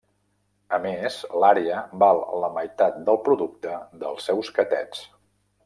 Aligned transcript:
A 0.77 0.79
més 0.85 1.17
l'àrea 1.43 1.83
val 2.05 2.23
la 2.45 2.49
meitat 2.57 2.97
del 3.11 3.21
producte 3.29 3.77
dels 4.07 4.27
seus 4.31 4.51
catets. 4.59 5.09